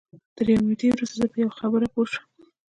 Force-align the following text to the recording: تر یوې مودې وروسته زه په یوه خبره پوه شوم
تر 0.35 0.45
یوې 0.51 0.63
مودې 0.67 0.87
وروسته 0.91 1.15
زه 1.19 1.25
په 1.31 1.37
یوه 1.41 1.53
خبره 1.59 1.85
پوه 1.93 2.07
شوم 2.11 2.25